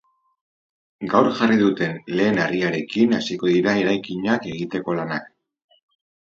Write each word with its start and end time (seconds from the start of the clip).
Gaur 1.09 1.27
jarri 1.41 1.57
duten 1.59 1.93
lehen 2.19 2.39
harriarekin 2.45 3.13
hasiko 3.19 3.51
dira 3.53 3.75
eraikinak 3.83 4.49
egiteko 4.55 4.97
lanak. 5.03 5.31